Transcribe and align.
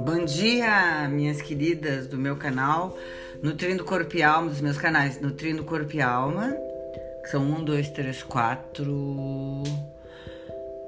Bom 0.00 0.24
dia, 0.24 1.08
minhas 1.08 1.40
queridas 1.40 2.08
do 2.08 2.18
meu 2.18 2.34
canal 2.36 2.96
Nutrindo 3.40 3.84
Corpo 3.84 4.16
e 4.16 4.22
Alma, 4.24 4.48
dos 4.48 4.60
meus 4.60 4.76
canais 4.76 5.20
Nutrindo 5.20 5.62
Corpo 5.62 5.94
e 5.94 6.00
Alma, 6.00 6.52
que 7.22 7.30
são 7.30 7.42
um, 7.42 7.62
dois, 7.62 7.88
três, 7.90 8.24
quatro. 8.24 9.62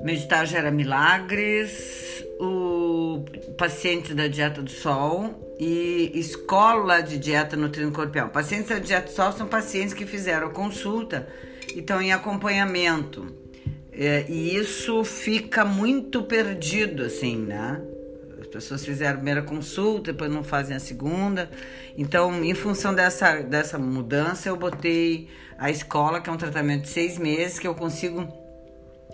Meditar 0.00 0.44
gera 0.46 0.72
milagres, 0.72 2.24
o 2.40 3.24
paciente 3.56 4.14
da 4.14 4.26
dieta 4.26 4.62
do 4.62 4.70
sol 4.70 5.54
e 5.60 6.10
escola 6.14 7.02
de 7.02 7.18
dieta 7.18 7.56
nutrindo 7.56 7.92
corpo 7.92 8.16
e 8.16 8.20
alma. 8.20 8.32
Pacientes 8.32 8.70
da 8.70 8.78
dieta 8.78 9.06
do 9.06 9.12
sol 9.12 9.30
são 9.32 9.46
pacientes 9.46 9.94
que 9.94 10.06
fizeram 10.06 10.50
consulta 10.50 11.28
e 11.74 11.80
estão 11.80 12.02
em 12.02 12.12
acompanhamento. 12.12 13.49
É, 14.02 14.24
e 14.30 14.56
isso 14.56 15.04
fica 15.04 15.62
muito 15.62 16.22
perdido, 16.22 17.02
assim, 17.02 17.36
né? 17.36 17.78
pessoas 18.50 18.84
fizeram 18.84 19.12
a 19.12 19.16
primeira 19.16 19.42
consulta, 19.42 20.12
depois 20.12 20.30
não 20.30 20.42
fazem 20.42 20.76
a 20.76 20.80
segunda. 20.80 21.48
Então, 21.96 22.42
em 22.42 22.54
função 22.54 22.94
dessa, 22.94 23.42
dessa 23.42 23.78
mudança, 23.78 24.48
eu 24.48 24.56
botei 24.56 25.28
a 25.58 25.70
escola, 25.70 26.20
que 26.20 26.28
é 26.28 26.32
um 26.32 26.36
tratamento 26.36 26.82
de 26.82 26.88
seis 26.88 27.18
meses, 27.18 27.58
que 27.58 27.68
eu 27.68 27.74
consigo 27.74 28.26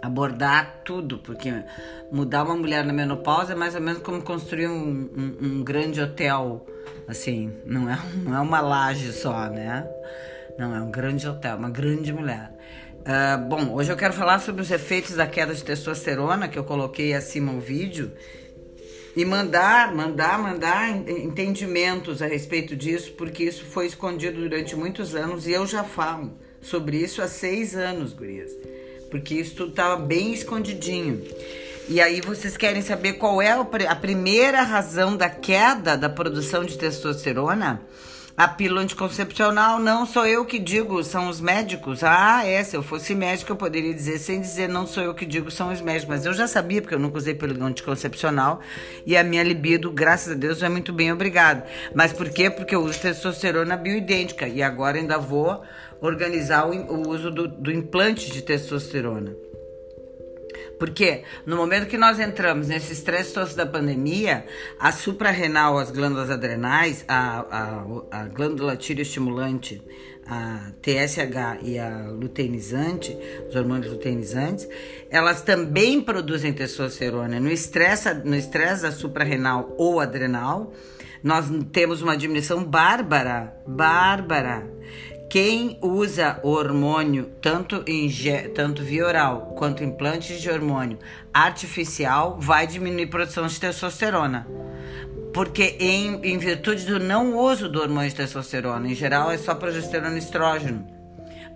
abordar 0.02 0.82
tudo, 0.84 1.18
porque 1.18 1.52
mudar 2.10 2.44
uma 2.44 2.56
mulher 2.56 2.84
na 2.84 2.92
menopausa 2.92 3.52
é 3.52 3.56
mais 3.56 3.74
ou 3.74 3.80
menos 3.80 4.02
como 4.02 4.22
construir 4.22 4.68
um, 4.68 5.10
um, 5.16 5.36
um 5.40 5.64
grande 5.64 6.00
hotel, 6.00 6.66
assim, 7.08 7.52
não 7.66 7.90
é, 7.90 7.98
não 8.22 8.34
é 8.34 8.40
uma 8.40 8.60
laje 8.60 9.12
só, 9.12 9.50
né? 9.50 9.86
Não, 10.58 10.74
é 10.74 10.80
um 10.80 10.90
grande 10.90 11.28
hotel, 11.28 11.56
uma 11.56 11.68
grande 11.68 12.12
mulher. 12.12 12.50
Uh, 13.06 13.38
bom, 13.46 13.72
hoje 13.72 13.92
eu 13.92 13.96
quero 13.96 14.12
falar 14.12 14.40
sobre 14.40 14.60
os 14.62 14.68
efeitos 14.68 15.14
da 15.14 15.28
queda 15.28 15.54
de 15.54 15.62
testosterona, 15.62 16.48
que 16.48 16.58
eu 16.58 16.64
coloquei 16.64 17.14
acima 17.14 17.52
o 17.52 17.60
vídeo, 17.60 18.10
e 19.14 19.24
mandar, 19.24 19.94
mandar, 19.94 20.36
mandar 20.40 20.90
entendimentos 20.90 22.20
a 22.20 22.26
respeito 22.26 22.74
disso, 22.74 23.12
porque 23.12 23.44
isso 23.44 23.64
foi 23.64 23.86
escondido 23.86 24.40
durante 24.40 24.74
muitos 24.74 25.14
anos 25.14 25.46
e 25.46 25.52
eu 25.52 25.64
já 25.68 25.84
falo 25.84 26.36
sobre 26.60 26.96
isso 26.96 27.22
há 27.22 27.28
seis 27.28 27.76
anos, 27.76 28.12
gurias, 28.12 28.50
porque 29.08 29.34
isso 29.34 29.54
tudo 29.54 29.70
estava 29.70 29.94
bem 30.02 30.32
escondidinho. 30.32 31.22
E 31.88 32.00
aí 32.00 32.20
vocês 32.20 32.56
querem 32.56 32.82
saber 32.82 33.12
qual 33.12 33.40
é 33.40 33.52
a 33.52 33.94
primeira 33.94 34.62
razão 34.62 35.16
da 35.16 35.30
queda 35.30 35.96
da 35.96 36.08
produção 36.08 36.64
de 36.64 36.76
testosterona? 36.76 37.80
A 38.36 38.46
pílula 38.46 38.82
anticoncepcional 38.82 39.78
não 39.78 40.04
sou 40.04 40.26
eu 40.26 40.44
que 40.44 40.58
digo, 40.58 41.02
são 41.02 41.30
os 41.30 41.40
médicos. 41.40 42.04
Ah, 42.04 42.44
é, 42.44 42.62
se 42.62 42.76
eu 42.76 42.82
fosse 42.82 43.14
médico 43.14 43.50
eu 43.50 43.56
poderia 43.56 43.94
dizer, 43.94 44.18
sem 44.18 44.42
dizer 44.42 44.68
não 44.68 44.86
sou 44.86 45.02
eu 45.02 45.14
que 45.14 45.24
digo, 45.24 45.50
são 45.50 45.72
os 45.72 45.80
médicos. 45.80 46.08
Mas 46.16 46.26
eu 46.26 46.34
já 46.34 46.46
sabia, 46.46 46.82
porque 46.82 46.94
eu 46.94 46.98
nunca 46.98 47.16
usei 47.16 47.34
pílula 47.34 47.64
anticoncepcional 47.64 48.60
e 49.06 49.16
a 49.16 49.24
minha 49.24 49.42
libido, 49.42 49.90
graças 49.90 50.32
a 50.32 50.34
Deus, 50.34 50.62
é 50.62 50.68
muito 50.68 50.92
bem, 50.92 51.10
obrigada. 51.10 51.64
Mas 51.94 52.12
por 52.12 52.28
quê? 52.28 52.50
Porque 52.50 52.74
eu 52.74 52.84
uso 52.84 53.00
testosterona 53.00 53.74
bioidêntica 53.74 54.46
e 54.46 54.62
agora 54.62 54.98
ainda 54.98 55.16
vou 55.16 55.62
organizar 56.02 56.68
o, 56.68 56.72
o 56.72 57.08
uso 57.08 57.30
do, 57.30 57.48
do 57.48 57.72
implante 57.72 58.30
de 58.30 58.42
testosterona. 58.42 59.34
Porque 60.78 61.22
no 61.44 61.56
momento 61.56 61.86
que 61.86 61.96
nós 61.96 62.20
entramos 62.20 62.68
nesse 62.68 62.92
estresse 62.92 63.32
todo 63.32 63.54
da 63.54 63.66
pandemia, 63.66 64.44
a 64.78 64.92
suprarrenal, 64.92 65.78
as 65.78 65.90
glândulas 65.90 66.30
adrenais, 66.30 67.04
a, 67.08 67.40
a, 68.10 68.22
a 68.22 68.24
glândula 68.26 68.76
tireoestimulante, 68.76 69.82
a 70.26 70.72
TSH 70.82 71.62
e 71.62 71.78
a 71.78 72.08
luteinizante, 72.10 73.16
os 73.48 73.54
hormônios 73.54 73.92
luteinizantes, 73.92 74.68
elas 75.08 75.42
também 75.42 76.00
produzem 76.00 76.52
testosterona. 76.52 77.38
No 77.38 77.50
estresse, 77.50 78.12
no 78.12 78.34
estresse 78.34 78.82
da 78.82 78.90
suprarrenal 78.90 79.74
ou 79.78 80.00
adrenal, 80.00 80.72
nós 81.22 81.46
temos 81.72 82.02
uma 82.02 82.16
diminuição 82.16 82.64
bárbara, 82.64 83.56
bárbara 83.66 84.76
quem 85.28 85.78
usa 85.82 86.38
hormônio, 86.42 87.32
tanto, 87.42 87.82
em, 87.86 88.08
tanto 88.54 88.82
via 88.82 89.06
oral 89.06 89.54
quanto 89.56 89.82
implantes 89.82 90.40
de 90.40 90.48
hormônio 90.48 90.98
artificial, 91.32 92.38
vai 92.38 92.66
diminuir 92.66 93.04
a 93.04 93.08
produção 93.08 93.46
de 93.46 93.58
testosterona. 93.58 94.46
Porque, 95.34 95.76
em, 95.78 96.20
em 96.22 96.38
virtude 96.38 96.86
do 96.86 96.98
não 96.98 97.36
uso 97.36 97.68
do 97.68 97.80
hormônio 97.80 98.08
de 98.08 98.16
testosterona, 98.16 98.88
em 98.88 98.94
geral 98.94 99.30
é 99.30 99.36
só 99.36 99.54
progesterona 99.54 100.14
e 100.14 100.18
estrógeno. 100.18 100.95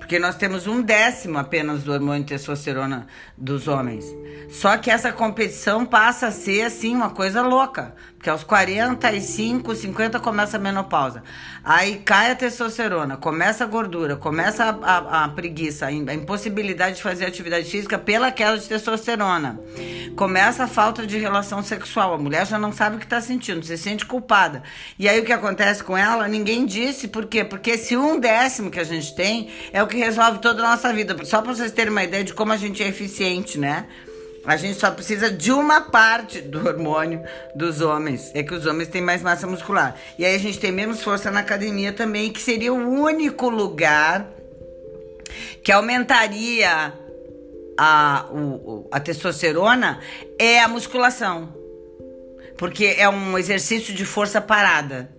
Porque 0.01 0.19
nós 0.19 0.35
temos 0.35 0.67
um 0.67 0.83
décimo 0.83 1.39
apenas 1.39 1.85
do 1.85 1.93
hormônio 1.93 2.25
testosterona 2.25 3.07
dos 3.37 3.69
homens. 3.69 4.05
Só 4.49 4.77
que 4.77 4.91
essa 4.91 5.13
competição 5.13 5.87
passa 5.87 6.27
a 6.27 6.31
ser, 6.33 6.63
assim, 6.63 6.97
uma 6.97 7.11
coisa 7.11 7.43
louca. 7.43 7.95
Porque 8.17 8.29
aos 8.29 8.43
45, 8.43 9.75
50 9.75 10.19
começa 10.19 10.57
a 10.57 10.61
menopausa. 10.61 11.23
Aí 11.63 11.99
cai 11.99 12.33
a 12.33 12.35
testosterona, 12.35 13.17
começa 13.17 13.63
a 13.63 13.67
gordura, 13.67 14.17
começa 14.17 14.65
a, 14.65 14.69
a, 14.71 15.25
a 15.25 15.29
preguiça, 15.29 15.87
a 15.87 15.93
impossibilidade 15.93 16.97
de 16.97 17.03
fazer 17.03 17.27
atividade 17.27 17.71
física 17.71 17.97
pela 17.97 18.33
queda 18.33 18.59
de 18.59 18.69
testosterona. 18.69 19.61
Começa 20.17 20.65
a 20.65 20.67
falta 20.67 21.07
de 21.07 21.19
relação 21.19 21.63
sexual. 21.63 22.15
A 22.15 22.19
mulher 22.19 22.47
já 22.47 22.59
não 22.59 22.73
sabe 22.73 22.97
o 22.97 22.99
que 22.99 23.07
está 23.07 23.21
sentindo, 23.21 23.65
se 23.65 23.77
sente 23.79 24.05
culpada. 24.05 24.63
E 24.99 25.09
aí 25.09 25.19
o 25.21 25.25
que 25.25 25.33
acontece 25.33 25.83
com 25.83 25.97
ela? 25.97 26.29
Ninguém 26.29 26.67
disse. 26.67 27.09
Por 27.09 27.27
quê? 27.27 27.45
Porque 27.45 27.71
esse 27.71 27.97
um 27.97 28.19
décimo 28.19 28.71
que 28.71 28.81
a 28.81 28.85
gente 28.85 29.15
tem 29.15 29.51
é 29.73 29.83
o 29.83 29.87
que 29.87 29.97
resolve 29.97 30.39
toda 30.39 30.63
a 30.63 30.71
nossa 30.71 30.93
vida. 30.93 31.17
Só 31.25 31.41
para 31.41 31.55
vocês 31.55 31.73
terem 31.73 31.91
uma 31.91 32.05
ideia 32.05 32.25
de 32.25 32.35
como 32.35 32.53
a 32.53 32.57
gente 32.57 32.83
é 32.83 32.89
eficiente, 32.89 33.59
né? 33.59 33.87
A 34.45 34.57
gente 34.57 34.81
só 34.81 34.91
precisa 34.91 35.31
de 35.31 35.53
uma 35.53 35.83
parte 35.83 36.41
do 36.41 36.67
hormônio 36.67 37.23
dos 37.55 37.81
homens. 37.81 38.31
É 38.35 38.43
que 38.43 38.55
os 38.55 38.67
homens 38.67 38.89
têm 38.89 39.03
mais 39.03 39.23
massa 39.23 39.47
muscular. 39.47 39.97
E 40.19 40.25
aí 40.25 40.35
a 40.35 40.39
gente 40.39 40.59
tem 40.59 40.73
menos 40.73 41.03
força 41.03 41.31
na 41.31 41.41
academia 41.41 41.93
também, 41.93 42.33
que 42.33 42.41
seria 42.41 42.73
o 42.73 42.89
único 42.89 43.49
lugar 43.49 44.27
que 45.63 45.71
aumentaria 45.71 46.93
a, 47.83 48.27
o, 48.31 48.87
a 48.93 49.01
testosterona 49.01 50.01
é 50.39 50.61
a 50.61 50.69
musculação. 50.69 51.55
Porque 52.59 52.95
é 52.99 53.09
um 53.09 53.39
exercício 53.39 53.95
de 53.95 54.05
força 54.05 54.39
parada. 54.39 55.11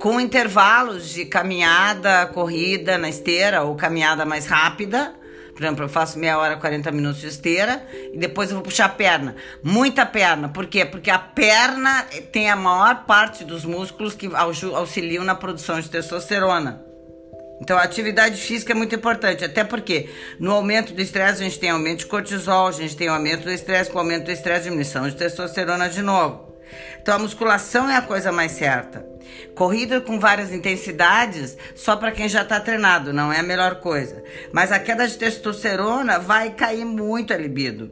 Com 0.00 0.18
intervalos 0.18 1.10
de 1.10 1.26
caminhada, 1.26 2.24
corrida 2.28 2.96
na 2.96 3.10
esteira 3.10 3.62
ou 3.62 3.76
caminhada 3.76 4.24
mais 4.24 4.46
rápida 4.46 5.18
por 5.58 5.64
exemplo, 5.64 5.84
eu 5.86 5.88
faço 5.88 6.20
meia 6.20 6.38
hora, 6.38 6.56
40 6.56 6.92
minutos 6.92 7.20
de 7.20 7.26
esteira 7.26 7.84
e 8.12 8.16
depois 8.16 8.48
eu 8.48 8.54
vou 8.54 8.62
puxar 8.62 8.84
a 8.84 8.88
perna. 8.88 9.34
Muita 9.60 10.06
perna. 10.06 10.48
Por 10.50 10.66
quê? 10.66 10.84
Porque 10.84 11.10
a 11.10 11.18
perna 11.18 12.04
tem 12.30 12.48
a 12.48 12.54
maior 12.54 13.04
parte 13.06 13.42
dos 13.44 13.64
músculos 13.64 14.14
que 14.14 14.30
auxiliam 14.36 15.24
na 15.24 15.34
produção 15.34 15.80
de 15.80 15.90
testosterona. 15.90 16.80
Então, 17.60 17.76
a 17.76 17.82
atividade 17.82 18.40
física 18.40 18.72
é 18.72 18.74
muito 18.74 18.94
importante, 18.94 19.44
até 19.44 19.64
porque 19.64 20.08
no 20.38 20.52
aumento 20.52 20.92
do 20.92 21.02
estresse 21.02 21.42
a 21.42 21.44
gente 21.44 21.58
tem 21.58 21.70
aumento 21.70 22.00
de 22.00 22.06
cortisol, 22.06 22.68
a 22.68 22.72
gente 22.72 22.96
tem 22.96 23.08
aumento 23.08 23.44
do 23.44 23.50
estresse, 23.50 23.90
com 23.90 23.98
aumento 23.98 24.26
do 24.26 24.32
estresse, 24.32 24.64
diminuição 24.64 25.08
de 25.08 25.16
testosterona 25.16 25.88
de 25.88 26.02
novo. 26.02 26.48
Então 27.00 27.16
a 27.16 27.18
musculação 27.18 27.88
é 27.88 27.96
a 27.96 28.02
coisa 28.02 28.30
mais 28.30 28.52
certa. 28.52 29.04
Corrida 29.54 30.00
com 30.00 30.20
várias 30.20 30.52
intensidades, 30.52 31.56
só 31.74 31.96
para 31.96 32.12
quem 32.12 32.28
já 32.28 32.42
está 32.42 32.60
treinado, 32.60 33.12
não 33.12 33.32
é 33.32 33.40
a 33.40 33.42
melhor 33.42 33.76
coisa. 33.76 34.22
Mas 34.52 34.70
a 34.70 34.78
queda 34.78 35.06
de 35.06 35.16
testosterona 35.16 36.18
vai 36.18 36.50
cair 36.50 36.84
muito 36.84 37.32
a 37.32 37.36
libido. 37.36 37.90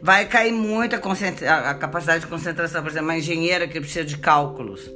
Vai 0.00 0.26
cair 0.26 0.52
muito 0.52 0.96
a, 0.96 1.70
a 1.70 1.74
capacidade 1.74 2.20
de 2.20 2.26
concentração. 2.26 2.82
Por 2.82 2.90
exemplo, 2.90 3.08
uma 3.08 3.18
engenheira 3.18 3.68
que 3.68 3.80
precisa 3.80 4.04
de 4.04 4.18
cálculos 4.18 4.90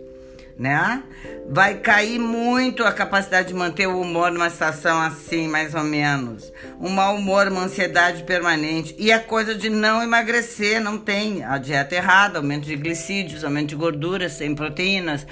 né? 0.59 1.03
Vai 1.49 1.77
cair 1.77 2.19
muito 2.19 2.85
a 2.85 2.93
capacidade 2.93 3.49
de 3.49 3.55
manter 3.55 3.87
o 3.87 4.01
humor 4.01 4.31
numa 4.31 4.51
situação 4.51 5.01
assim, 5.01 5.47
mais 5.47 5.75
ou 5.75 5.85
menos. 5.85 6.53
Um 6.81 6.91
mau 6.91 7.15
humor, 7.15 7.47
uma 7.47 7.63
ansiedade 7.63 8.25
permanente. 8.25 8.95
E 8.99 9.13
a 9.13 9.21
coisa 9.21 9.55
de 9.55 9.71
não 9.71 10.03
emagrecer, 10.03 10.81
não 10.81 10.99
tem. 10.99 11.45
A 11.45 11.57
dieta 11.57 11.95
errada, 11.95 12.39
aumento 12.39 12.67
de 12.67 12.77
glicídios, 12.77 13.45
aumento 13.45 13.69
de 13.69 13.77
gorduras, 13.77 14.33
sem 14.33 14.55
proteínas. 14.55 15.27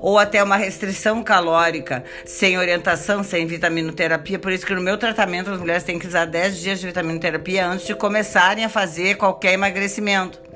Ou 0.00 0.18
até 0.18 0.42
uma 0.42 0.56
restrição 0.56 1.22
calórica, 1.22 2.02
sem 2.24 2.58
orientação, 2.58 3.22
sem 3.22 3.46
vitaminoterapia. 3.46 4.38
Por 4.38 4.50
isso 4.50 4.66
que 4.66 4.74
no 4.74 4.80
meu 4.80 4.96
tratamento 4.96 5.50
as 5.50 5.60
mulheres 5.60 5.84
têm 5.84 5.98
que 5.98 6.06
usar 6.06 6.24
10 6.24 6.58
dias 6.58 6.80
de 6.80 6.86
vitaminoterapia 6.86 7.66
antes 7.66 7.86
de 7.86 7.94
começarem 7.94 8.64
a 8.64 8.68
fazer 8.68 9.16
qualquer 9.16 9.52
emagrecimento 9.52 10.49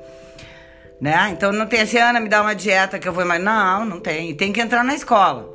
né? 0.99 1.29
Então 1.31 1.51
não 1.51 1.65
tem 1.65 1.81
assim, 1.81 1.97
Ana, 1.97 2.19
me 2.19 2.29
dá 2.29 2.41
uma 2.41 2.55
dieta 2.55 2.99
que 2.99 3.07
eu 3.07 3.13
vou 3.13 3.25
mais. 3.25 3.43
Não, 3.43 3.85
não 3.85 3.99
tem. 3.99 4.35
Tem 4.35 4.51
que 4.51 4.61
entrar 4.61 4.83
na 4.83 4.95
escola. 4.95 5.53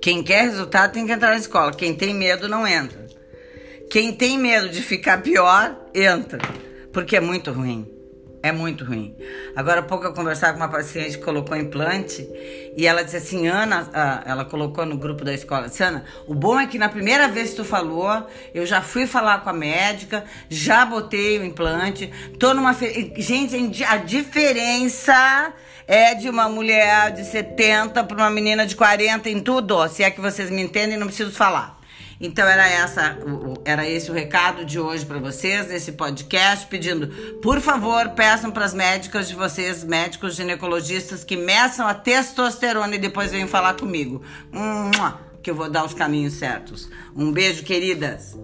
Quem 0.00 0.22
quer 0.22 0.42
resultado 0.42 0.92
tem 0.92 1.06
que 1.06 1.12
entrar 1.12 1.30
na 1.30 1.36
escola. 1.36 1.72
Quem 1.72 1.94
tem 1.94 2.14
medo 2.14 2.48
não 2.48 2.66
entra. 2.66 3.06
Quem 3.90 4.12
tem 4.12 4.38
medo 4.38 4.68
de 4.68 4.82
ficar 4.82 5.22
pior, 5.22 5.76
entra. 5.94 6.38
Porque 6.92 7.16
é 7.16 7.20
muito 7.20 7.52
ruim. 7.52 7.91
É 8.42 8.50
muito 8.50 8.84
ruim. 8.84 9.14
Agora 9.54 9.80
há 9.80 9.82
pouco 9.84 10.04
eu 10.04 10.12
conversava 10.12 10.54
com 10.54 10.58
uma 10.58 10.68
paciente 10.68 11.16
que 11.16 11.24
colocou 11.24 11.56
implante 11.56 12.28
e 12.76 12.86
ela 12.86 13.04
disse 13.04 13.16
assim, 13.16 13.46
Ana, 13.46 13.88
ela 14.26 14.44
colocou 14.44 14.84
no 14.84 14.96
grupo 14.96 15.24
da 15.24 15.32
escola, 15.32 15.68
disse, 15.68 15.84
Ana, 15.84 16.04
o 16.26 16.34
bom 16.34 16.58
é 16.58 16.66
que 16.66 16.76
na 16.76 16.88
primeira 16.88 17.28
vez 17.28 17.50
que 17.50 17.56
tu 17.56 17.64
falou, 17.64 18.26
eu 18.52 18.66
já 18.66 18.82
fui 18.82 19.06
falar 19.06 19.42
com 19.42 19.50
a 19.50 19.52
médica, 19.52 20.24
já 20.48 20.84
botei 20.84 21.38
o 21.38 21.44
implante, 21.44 22.10
tô 22.40 22.52
numa... 22.52 22.74
Gente, 23.16 23.84
a 23.84 23.98
diferença 23.98 25.54
é 25.86 26.14
de 26.14 26.28
uma 26.28 26.48
mulher 26.48 27.12
de 27.12 27.24
70 27.24 28.02
para 28.02 28.16
uma 28.16 28.30
menina 28.30 28.66
de 28.66 28.74
40 28.74 29.30
em 29.30 29.40
tudo, 29.40 29.86
se 29.88 30.02
é 30.02 30.10
que 30.10 30.20
vocês 30.20 30.50
me 30.50 30.62
entendem, 30.62 30.96
não 30.96 31.06
preciso 31.06 31.30
falar. 31.30 31.81
Então 32.22 32.46
era 32.46 32.68
essa, 32.68 33.18
era 33.64 33.88
esse 33.88 34.08
o 34.08 34.14
recado 34.14 34.64
de 34.64 34.78
hoje 34.78 35.04
para 35.04 35.18
vocês 35.18 35.66
nesse 35.66 35.90
podcast, 35.90 36.68
pedindo, 36.68 37.08
por 37.42 37.60
favor, 37.60 38.10
peçam 38.10 38.52
para 38.52 38.64
as 38.64 38.72
médicas 38.72 39.26
de 39.28 39.34
vocês, 39.34 39.82
médicos 39.82 40.36
ginecologistas, 40.36 41.24
que 41.24 41.36
meçam 41.36 41.84
a 41.84 41.94
testosterona 41.94 42.94
e 42.94 42.98
depois 42.98 43.32
venham 43.32 43.48
falar 43.48 43.74
comigo, 43.74 44.22
que 45.42 45.50
eu 45.50 45.54
vou 45.56 45.68
dar 45.68 45.84
os 45.84 45.94
caminhos 45.94 46.34
certos. 46.34 46.88
Um 47.16 47.32
beijo, 47.32 47.64
queridas. 47.64 48.36